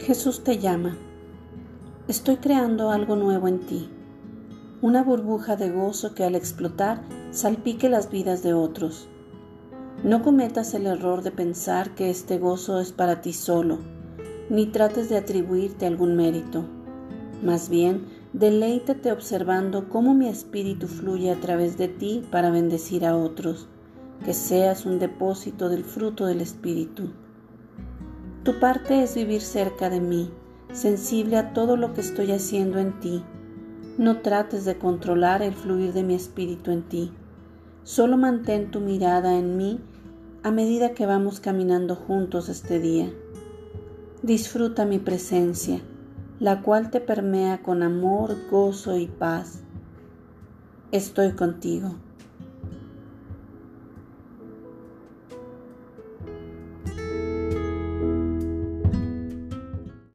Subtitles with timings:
[0.00, 0.96] Jesús te llama.
[2.08, 3.90] Estoy creando algo nuevo en ti,
[4.80, 9.08] una burbuja de gozo que al explotar salpique las vidas de otros.
[10.02, 13.78] No cometas el error de pensar que este gozo es para ti solo,
[14.48, 16.64] ni trates de atribuirte algún mérito.
[17.44, 23.14] Más bien, deleítate observando cómo mi espíritu fluye a través de ti para bendecir a
[23.14, 23.68] otros,
[24.24, 27.10] que seas un depósito del fruto del espíritu.
[28.42, 30.30] Tu parte es vivir cerca de mí,
[30.72, 33.22] sensible a todo lo que estoy haciendo en ti.
[33.98, 37.12] No trates de controlar el fluir de mi espíritu en ti.
[37.84, 39.78] Solo mantén tu mirada en mí
[40.42, 43.12] a medida que vamos caminando juntos este día.
[44.22, 45.82] Disfruta mi presencia,
[46.38, 49.60] la cual te permea con amor, gozo y paz.
[50.92, 51.96] Estoy contigo.